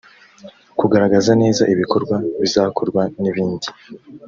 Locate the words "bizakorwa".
2.41-3.01